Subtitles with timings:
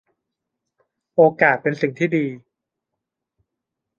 [1.15, 2.25] โอกาสเป็นสิ่งที่ดี